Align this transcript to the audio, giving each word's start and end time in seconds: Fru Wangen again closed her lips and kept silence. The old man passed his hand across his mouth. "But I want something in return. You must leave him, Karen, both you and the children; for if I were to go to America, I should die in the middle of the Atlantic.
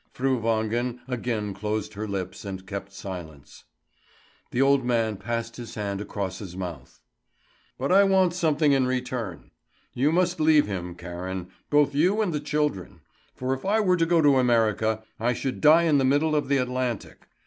Fru 0.13 0.39
Wangen 0.39 0.97
again 1.07 1.53
closed 1.53 1.93
her 1.93 2.07
lips 2.07 2.43
and 2.43 2.65
kept 2.65 2.91
silence. 2.91 3.65
The 4.49 4.59
old 4.59 4.83
man 4.83 5.15
passed 5.15 5.57
his 5.57 5.75
hand 5.75 6.01
across 6.01 6.39
his 6.39 6.57
mouth. 6.57 7.03
"But 7.77 7.91
I 7.91 8.03
want 8.05 8.33
something 8.33 8.71
in 8.71 8.87
return. 8.87 9.51
You 9.93 10.11
must 10.11 10.39
leave 10.39 10.65
him, 10.65 10.95
Karen, 10.95 11.51
both 11.69 11.93
you 11.93 12.19
and 12.19 12.33
the 12.33 12.39
children; 12.39 13.01
for 13.35 13.53
if 13.53 13.63
I 13.63 13.79
were 13.79 13.97
to 13.97 14.07
go 14.07 14.23
to 14.23 14.39
America, 14.39 15.03
I 15.19 15.33
should 15.33 15.61
die 15.61 15.83
in 15.83 15.99
the 15.99 16.03
middle 16.03 16.35
of 16.35 16.47
the 16.47 16.57
Atlantic. 16.57 17.27